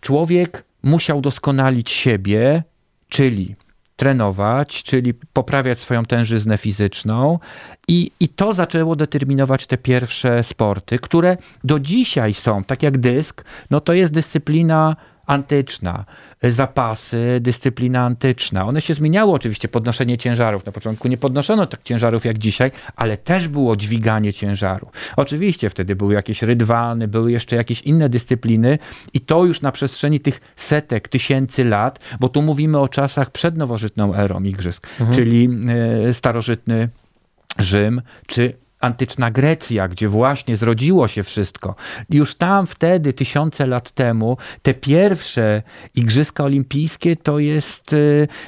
człowiek 0.00 0.64
musiał 0.82 1.20
doskonalić 1.20 1.90
siebie, 1.90 2.62
czyli 3.08 3.56
trenować, 3.96 4.82
czyli 4.82 5.14
poprawiać 5.14 5.80
swoją 5.80 6.04
tężyznę 6.04 6.58
fizyczną. 6.58 7.38
I, 7.88 8.10
I 8.20 8.28
to 8.28 8.52
zaczęło 8.52 8.96
determinować 8.96 9.66
te 9.66 9.78
pierwsze 9.78 10.44
sporty, 10.44 10.98
które 10.98 11.36
do 11.64 11.80
dzisiaj 11.80 12.34
są, 12.34 12.64
tak 12.64 12.82
jak 12.82 12.98
dysk, 12.98 13.44
no 13.70 13.80
to 13.80 13.92
jest 13.92 14.12
dyscyplina 14.12 14.96
antyczna, 15.26 16.04
zapasy, 16.42 17.38
dyscyplina 17.40 18.00
antyczna. 18.00 18.66
One 18.66 18.80
się 18.80 18.94
zmieniały 18.94 19.32
oczywiście, 19.32 19.68
podnoszenie 19.68 20.18
ciężarów. 20.18 20.66
Na 20.66 20.72
początku 20.72 21.08
nie 21.08 21.16
podnoszono 21.16 21.66
tak 21.66 21.82
ciężarów 21.82 22.24
jak 22.24 22.38
dzisiaj, 22.38 22.70
ale 22.96 23.16
też 23.16 23.48
było 23.48 23.76
dźwiganie 23.76 24.32
ciężaru. 24.32 24.90
Oczywiście 25.16 25.70
wtedy 25.70 25.96
były 25.96 26.14
jakieś 26.14 26.42
rydwany, 26.42 27.08
były 27.08 27.32
jeszcze 27.32 27.56
jakieś 27.56 27.82
inne 27.82 28.08
dyscypliny 28.08 28.78
i 29.14 29.20
to 29.20 29.44
już 29.44 29.60
na 29.60 29.72
przestrzeni 29.72 30.20
tych 30.20 30.40
setek, 30.56 31.08
tysięcy 31.08 31.64
lat, 31.64 31.98
bo 32.20 32.28
tu 32.28 32.42
mówimy 32.42 32.78
o 32.78 32.88
czasach 32.88 33.30
przed 33.30 33.56
nowożytną 33.56 34.14
erą 34.14 34.42
igrzysk, 34.42 34.86
mhm. 35.00 35.16
czyli 35.16 35.48
e, 36.08 36.14
starożytny 36.14 36.88
Rzym, 37.58 38.02
czy 38.26 38.54
antyczna 38.82 39.30
Grecja, 39.30 39.88
gdzie 39.88 40.08
właśnie 40.08 40.56
zrodziło 40.56 41.08
się 41.08 41.22
wszystko. 41.22 41.74
Już 42.10 42.34
tam 42.34 42.66
wtedy, 42.66 43.12
tysiące 43.12 43.66
lat 43.66 43.90
temu, 43.90 44.36
te 44.62 44.74
pierwsze 44.74 45.62
Igrzyska 45.94 46.44
Olimpijskie 46.44 47.16
to 47.16 47.38
jest 47.38 47.94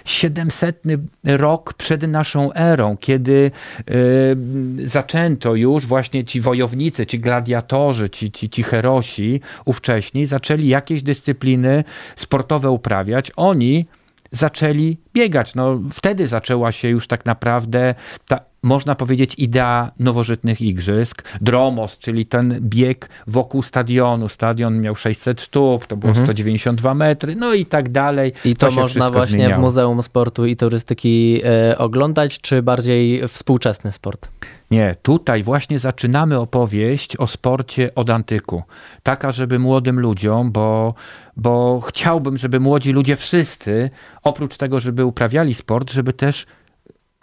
700 0.05 0.83
e, 0.87 1.37
rok 1.37 1.75
przed 1.75 2.03
naszą 2.03 2.53
erą, 2.53 2.97
kiedy 2.97 3.51
y, 3.91 4.89
zaczęto 4.89 5.55
już 5.55 5.87
właśnie 5.87 6.25
ci 6.25 6.41
wojownicy, 6.41 7.07
ci 7.07 7.21
gladiatorzy, 7.21 8.11
ci, 8.11 8.31
ci, 8.31 8.51
ci 8.51 8.63
herosi 8.63 9.41
ówcześni 9.65 10.27
zaczęli 10.27 10.69
jakieś 10.69 11.03
dyscypliny 11.03 11.85
sportowe 12.17 12.71
uprawiać. 12.71 13.33
Oni 13.37 13.87
zaczęli 14.31 14.97
biegać. 15.15 15.55
No, 15.55 15.81
wtedy 15.93 16.27
zaczęła 16.27 16.73
się 16.73 16.89
już 16.89 17.07
tak 17.07 17.25
naprawdę 17.25 17.95
ta 18.29 18.41
można 18.65 18.95
powiedzieć, 18.95 19.35
idea 19.39 19.91
nowożytnych 19.99 20.61
igrzysk. 20.61 21.23
Dromos, 21.41 21.99
czyli 21.99 22.27
ten 22.27 22.59
bieg 22.61 23.09
wokół 23.27 23.63
stadionu. 23.63 24.29
Stadion 24.29 24.81
miał 24.81 24.97
600 24.97 25.41
stóp, 25.41 25.87
to 25.87 25.97
było 25.97 26.11
mhm. 26.11 26.27
192 26.27 26.95
metry, 26.95 27.35
no 27.35 27.55
i 27.55 27.67
tak 27.67 27.89
dalej. 27.89 28.33
I 28.45 28.57
to, 28.57 28.69
to 28.69 28.75
można 28.75 29.11
właśnie 29.11 29.35
zmieniało. 29.35 29.63
w 29.63 29.65
Muzeum 29.65 30.03
Sportu 30.03 30.47
i 30.47 30.57
Turystyki 30.57 31.41
e, 31.45 31.79
oglądać, 31.79 32.41
czy 32.41 32.63
bardziej 32.63 33.29
współczesny 33.29 33.93
sport? 33.93 34.29
Nie, 34.71 34.95
tutaj 35.03 35.43
właśnie 35.43 35.79
zaczynamy 35.79 36.41
opowieść 36.41 37.17
o 37.17 37.27
sporcie 37.27 37.95
od 37.95 38.11
antyku. 38.11 38.63
Taka, 39.03 39.33
żeby 39.33 39.59
młodym 39.59 40.01
ludziom, 40.01 40.53
bo, 40.53 40.95
bo 41.37 41.81
chciałbym, 41.81 42.37
żeby 42.37 42.61
młodzi 42.61 42.93
ludzie 42.93 43.17
wszyscy, 43.17 43.91
oprócz 44.23 44.57
tego, 44.57 44.81
żeby 44.81 45.05
uprawiali 45.05 45.55
sport, 45.55 45.93
żeby 45.93 46.13
też 46.13 46.47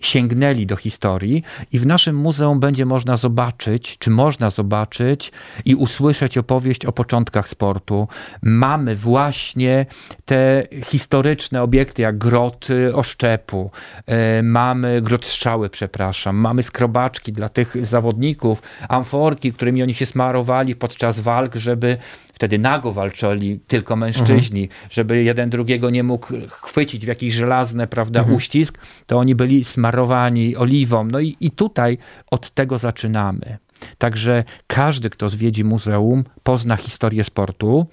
sięgnęli 0.01 0.65
do 0.65 0.75
historii 0.75 1.43
i 1.71 1.79
w 1.79 1.85
naszym 1.85 2.15
muzeum 2.15 2.59
będzie 2.59 2.85
można 2.85 3.17
zobaczyć, 3.17 3.97
czy 3.99 4.09
można 4.09 4.49
zobaczyć 4.49 5.31
i 5.65 5.75
usłyszeć 5.75 6.37
opowieść 6.37 6.85
o 6.85 6.91
początkach 6.91 7.47
sportu. 7.47 8.07
Mamy 8.41 8.95
właśnie 8.95 9.85
te 10.25 10.67
historyczne 10.85 11.61
obiekty 11.61 12.01
jak 12.01 12.17
groty 12.17 12.95
oszczepu, 12.95 13.71
e, 14.05 14.43
mamy 14.43 15.01
grot 15.01 15.25
strzały, 15.25 15.69
przepraszam, 15.69 16.35
mamy 16.35 16.63
skrobaczki 16.63 17.33
dla 17.33 17.49
tych 17.49 17.85
zawodników, 17.85 18.61
amforki, 18.89 19.53
którymi 19.53 19.83
oni 19.83 19.93
się 19.93 20.05
smarowali 20.05 20.75
podczas 20.75 21.19
walk, 21.19 21.55
żeby 21.55 21.97
wtedy 22.41 22.59
nago 22.59 22.93
walczyli 22.93 23.59
tylko 23.67 23.95
mężczyźni, 23.95 24.63
mhm. 24.63 24.89
żeby 24.89 25.23
jeden 25.23 25.49
drugiego 25.49 25.89
nie 25.89 26.03
mógł 26.03 26.27
chwycić 26.49 27.05
w 27.05 27.07
jakiś 27.07 27.33
żelazny, 27.33 27.87
prawda, 27.87 28.19
mhm. 28.19 28.37
uścisk, 28.37 28.77
to 29.05 29.17
oni 29.17 29.35
byli 29.35 29.63
smarowani 29.63 30.55
oliwą. 30.55 31.03
No 31.03 31.19
i, 31.19 31.37
i 31.39 31.51
tutaj 31.51 31.97
od 32.31 32.51
tego 32.51 32.77
zaczynamy. 32.77 33.57
Także 33.97 34.43
każdy, 34.67 35.09
kto 35.09 35.29
zwiedzi 35.29 35.63
muzeum, 35.63 36.23
pozna 36.43 36.75
historię 36.75 37.23
sportu. 37.23 37.87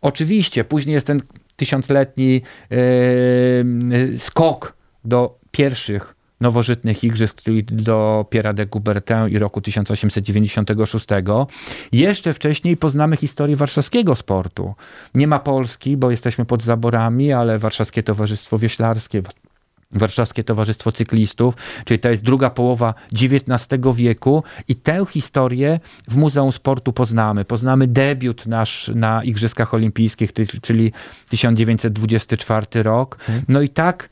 Oczywiście, 0.00 0.64
później 0.64 0.94
jest 0.94 1.06
ten 1.06 1.20
tysiącletni 1.56 2.42
yy, 2.70 4.18
skok 4.18 4.76
do 5.04 5.38
pierwszych 5.50 6.16
nowożytnych 6.40 7.04
igrzysk, 7.04 7.42
czyli 7.42 7.64
do 7.64 8.26
Pierre 8.30 8.54
de 8.54 8.66
Coubertin 8.66 9.28
i 9.30 9.38
roku 9.38 9.60
1896. 9.60 11.06
Jeszcze 11.92 12.32
wcześniej 12.32 12.76
poznamy 12.76 13.16
historię 13.16 13.56
warszawskiego 13.56 14.14
sportu. 14.14 14.74
Nie 15.14 15.26
ma 15.26 15.38
Polski, 15.38 15.96
bo 15.96 16.10
jesteśmy 16.10 16.44
pod 16.44 16.62
zaborami, 16.62 17.32
ale 17.32 17.58
Warszawskie 17.58 18.02
Towarzystwo 18.02 18.58
Wieślarskie, 18.58 19.22
Warszawskie 19.92 20.44
Towarzystwo 20.44 20.92
Cyklistów, 20.92 21.54
czyli 21.84 22.00
to 22.00 22.08
jest 22.08 22.22
druga 22.22 22.50
połowa 22.50 22.94
XIX 23.12 23.80
wieku 23.94 24.42
i 24.68 24.76
tę 24.76 25.04
historię 25.10 25.80
w 26.08 26.16
Muzeum 26.16 26.52
Sportu 26.52 26.92
poznamy. 26.92 27.44
Poznamy 27.44 27.86
debiut 27.86 28.46
nasz 28.46 28.90
na 28.94 29.24
Igrzyskach 29.24 29.74
Olimpijskich, 29.74 30.32
czyli 30.62 30.92
1924 31.28 32.82
rok. 32.82 33.18
Mhm. 33.20 33.44
No 33.48 33.62
i 33.62 33.68
tak 33.68 34.08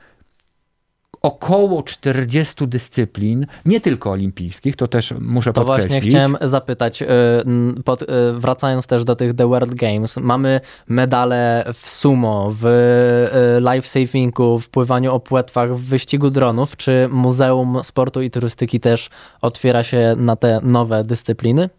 około 1.28 1.82
40 1.82 2.68
dyscyplin, 2.68 3.46
nie 3.64 3.80
tylko 3.80 4.10
olimpijskich, 4.10 4.76
to 4.76 4.86
też 4.86 5.14
muszę 5.20 5.52
to 5.52 5.64
podkreślić. 5.64 5.92
To 5.92 5.94
właśnie 5.94 6.10
chciałem 6.10 6.36
zapytać, 6.50 7.02
y, 7.02 7.06
pod, 7.84 8.02
y, 8.02 8.06
wracając 8.34 8.86
też 8.86 9.04
do 9.04 9.16
tych 9.16 9.34
The 9.34 9.48
World 9.48 9.74
Games, 9.74 10.16
mamy 10.16 10.60
medale 10.88 11.64
w 11.74 11.90
sumo, 11.90 12.54
w 12.60 12.66
y, 12.66 13.72
lifesavingu, 13.72 14.58
w 14.58 14.68
pływaniu 14.68 15.14
o 15.14 15.20
płetwach, 15.20 15.76
w 15.76 15.80
wyścigu 15.80 16.30
dronów. 16.30 16.76
Czy 16.76 17.08
Muzeum 17.10 17.80
Sportu 17.82 18.22
i 18.22 18.30
Turystyki 18.30 18.80
też 18.80 19.10
otwiera 19.40 19.84
się 19.84 20.14
na 20.16 20.36
te 20.36 20.60
nowe 20.62 21.04
dyscypliny? 21.04 21.70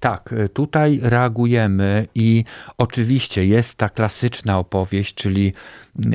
Tak, 0.00 0.34
tutaj 0.52 1.00
reagujemy 1.02 2.06
i 2.14 2.44
oczywiście 2.78 3.46
jest 3.46 3.78
ta 3.78 3.88
klasyczna 3.88 4.58
opowieść, 4.58 5.14
czyli 5.14 5.52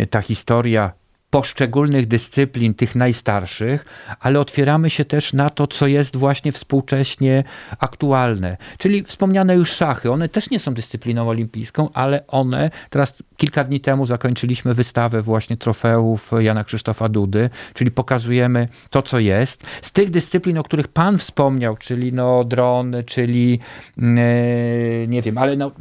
ta 0.09 0.21
historia 0.21 0.91
poszczególnych 1.35 2.07
dyscyplin, 2.07 2.73
tych 2.73 2.95
najstarszych, 2.95 3.85
ale 4.19 4.39
otwieramy 4.39 4.89
się 4.89 5.05
też 5.05 5.33
na 5.33 5.49
to, 5.49 5.67
co 5.67 5.87
jest 5.87 6.15
właśnie 6.15 6.51
współcześnie 6.51 7.43
aktualne. 7.79 8.57
Czyli 8.77 9.03
wspomniane 9.03 9.55
już 9.55 9.69
szachy. 9.69 10.11
One 10.11 10.29
też 10.29 10.49
nie 10.49 10.59
są 10.59 10.73
dyscypliną 10.73 11.29
olimpijską, 11.29 11.89
ale 11.93 12.27
one, 12.27 12.69
teraz 12.89 13.23
kilka 13.37 13.63
dni 13.63 13.79
temu 13.79 14.05
zakończyliśmy 14.05 14.73
wystawę 14.73 15.21
właśnie 15.21 15.57
trofeów 15.57 16.31
Jana 16.39 16.63
Krzysztofa 16.63 17.09
Dudy, 17.09 17.49
czyli 17.73 17.91
pokazujemy 17.91 18.67
to, 18.89 19.01
co 19.01 19.19
jest. 19.19 19.63
Z 19.81 19.91
tych 19.91 20.09
dyscyplin, 20.09 20.57
o 20.57 20.63
których 20.63 20.87
pan 20.87 21.17
wspomniał, 21.17 21.77
czyli 21.77 22.13
no 22.13 22.43
dron, 22.43 22.95
czyli 23.05 23.59
yy, 23.97 25.07
nie 25.07 25.21
wiem, 25.21 25.37
ale 25.37 25.55
no 25.55 25.71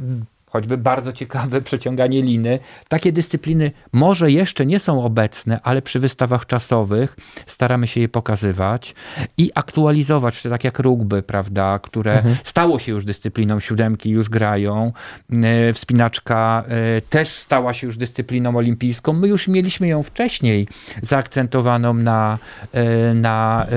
choćby 0.55 0.77
bardzo 0.77 1.13
ciekawe 1.13 1.61
przeciąganie 1.69 2.21
liny. 2.21 2.59
Takie 2.87 3.11
dyscypliny 3.11 3.71
może 3.93 4.31
jeszcze 4.31 4.65
nie 4.65 4.79
są 4.79 5.03
obecne, 5.03 5.59
ale 5.63 5.81
przy 5.81 5.99
wystawach 5.99 6.45
czasowych 6.45 7.15
staramy 7.47 7.87
się 7.87 8.01
je 8.01 8.09
pokazywać 8.09 8.95
i 9.37 9.51
aktualizować, 9.55 10.41
czy 10.41 10.49
tak 10.49 10.63
jak 10.63 10.79
rugby, 10.79 11.23
prawda, 11.23 11.79
które 11.79 12.13
mhm. 12.13 12.35
stało 12.43 12.79
się 12.79 12.91
już 12.91 13.05
dyscypliną, 13.05 13.59
siódemki 13.59 14.09
już 14.09 14.29
grają, 14.29 14.93
e, 15.43 15.73
wspinaczka 15.73 16.63
e, 16.67 17.01
też 17.01 17.27
stała 17.27 17.73
się 17.73 17.87
już 17.87 17.97
dyscypliną 17.97 18.57
olimpijską. 18.57 19.13
My 19.13 19.27
już 19.27 19.47
mieliśmy 19.47 19.87
ją 19.87 20.03
wcześniej 20.03 20.67
zaakcentowaną 21.01 21.93
na, 21.93 22.37
e, 22.73 23.13
na, 23.13 23.67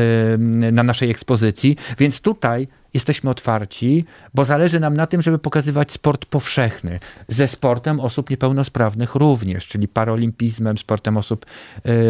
na 0.72 0.82
naszej 0.82 1.10
ekspozycji, 1.10 1.76
więc 1.98 2.20
tutaj 2.20 2.68
jesteśmy 2.94 3.30
otwarci, 3.30 4.04
bo 4.34 4.44
zależy 4.44 4.80
nam 4.80 4.94
na 4.94 5.06
tym, 5.06 5.22
żeby 5.22 5.38
pokazywać 5.38 5.92
sport 5.92 6.26
powszechny, 6.26 7.00
ze 7.28 7.48
sportem 7.48 8.00
osób 8.00 8.30
niepełnosprawnych 8.30 9.14
również, 9.14 9.66
czyli 9.66 9.88
paralimpizmem, 9.88 10.78
sportem 10.78 11.16
osób 11.16 11.46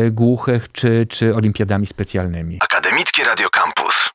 y, 0.07 0.11
głuchych, 0.11 0.73
czy, 0.73 1.07
czy 1.09 1.35
olimpiadami 1.35 1.87
specjalnymi. 1.87 2.59
Akademickie 2.61 3.25
Radio 3.25 3.49
Campus. 3.51 3.99